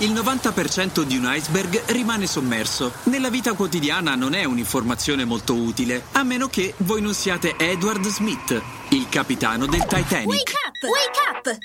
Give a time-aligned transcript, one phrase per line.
[0.00, 2.92] Il 90% di un iceberg rimane sommerso.
[3.04, 8.06] Nella vita quotidiana non è un'informazione molto utile, a meno che voi non siate Edward
[8.06, 10.28] Smith, il capitano del Titanic.
[10.28, 10.82] Wake up!
[10.84, 11.58] Wake up!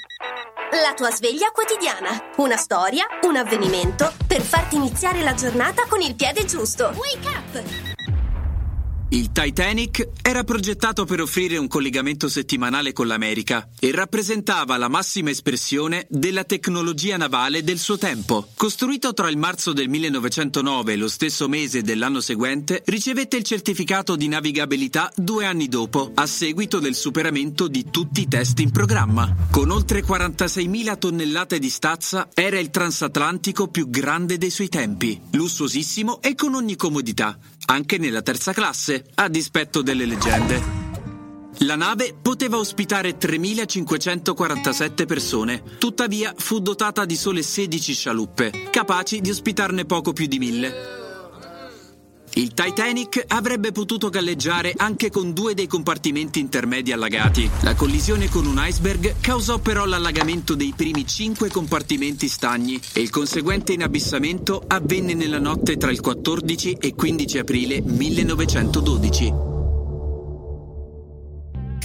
[0.82, 2.32] La tua sveglia quotidiana.
[2.38, 6.92] Una storia, un avvenimento per farti iniziare la giornata con il piede giusto.
[6.96, 7.93] Wake up!
[9.14, 15.29] Il Titanic era progettato per offrire un collegamento settimanale con l'America e rappresentava la massima
[15.29, 18.47] espressione della tecnologia navale del suo tempo.
[18.55, 24.15] Costruito tra il marzo del 1909 e lo stesso mese dell'anno seguente, ricevette il certificato
[24.15, 29.32] di navigabilità due anni dopo, a seguito del superamento di tutti i test in programma.
[29.52, 36.19] Con oltre 46.000 tonnellate di stazza, era il transatlantico più grande dei suoi tempi, lussuosissimo
[36.19, 40.81] e con ogni comodità, anche nella terza classe, a dispetto delle leggende.
[41.59, 49.30] La nave poteva ospitare 3.547 persone, tuttavia fu dotata di sole 16 scialuppe, capaci di
[49.30, 51.02] ospitarne poco più di 1.000.
[52.36, 57.48] Il Titanic avrebbe potuto galleggiare anche con due dei compartimenti intermedi allagati.
[57.62, 63.11] La collisione con un iceberg causò però l'allagamento dei primi cinque compartimenti stagni e il
[63.11, 69.52] conseguente inabissamento avvenne nella notte tra il 14 e 15 aprile 1912.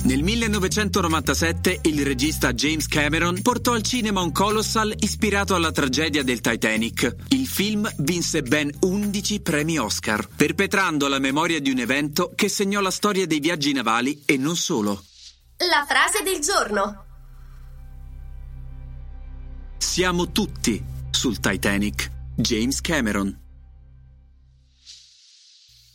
[0.09, 6.41] Nel 1997 il regista James Cameron portò al cinema un colossal ispirato alla tragedia del
[6.41, 7.14] Titanic.
[7.28, 12.81] Il film vinse ben 11 premi Oscar, perpetrando la memoria di un evento che segnò
[12.81, 15.05] la storia dei viaggi navali e non solo.
[15.59, 17.05] La frase del giorno.
[19.77, 22.11] Siamo tutti sul Titanic.
[22.34, 23.39] James Cameron.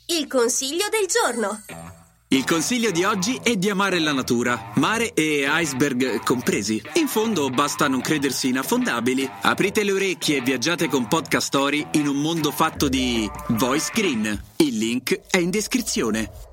[0.06, 1.93] Il consiglio del giorno.
[2.34, 6.82] Il consiglio di oggi è di amare la natura, mare e iceberg compresi.
[6.96, 9.30] In fondo basta non credersi inaffondabili.
[9.42, 14.46] Aprite le orecchie e viaggiate con Podcast Story in un mondo fatto di voice green.
[14.56, 16.53] Il link è in descrizione.